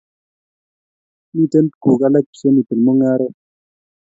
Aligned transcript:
Miten 1.35 1.65
kuk 1.81 2.01
aka 2.07 2.19
che 2.37 2.47
miten 2.55 2.79
mungeret 2.85 3.35